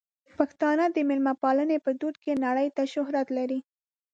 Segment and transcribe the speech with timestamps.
[0.37, 3.59] پښتانه د مېلمه پالنې په دود کې نړۍ ته شهرت لري.